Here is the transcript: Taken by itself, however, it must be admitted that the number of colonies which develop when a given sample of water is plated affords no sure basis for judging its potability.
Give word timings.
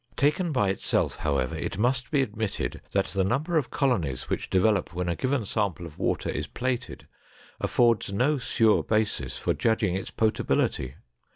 Taken 0.17 0.51
by 0.51 0.69
itself, 0.71 1.17
however, 1.17 1.55
it 1.55 1.77
must 1.77 2.09
be 2.09 2.23
admitted 2.23 2.81
that 2.91 3.05
the 3.05 3.23
number 3.23 3.55
of 3.55 3.69
colonies 3.69 4.31
which 4.31 4.49
develop 4.49 4.95
when 4.95 5.07
a 5.07 5.15
given 5.15 5.45
sample 5.45 5.85
of 5.85 5.99
water 5.99 6.27
is 6.31 6.47
plated 6.47 7.07
affords 7.59 8.11
no 8.11 8.39
sure 8.39 8.81
basis 8.83 9.37
for 9.37 9.53
judging 9.53 9.93
its 9.95 10.09
potability. 10.09 10.95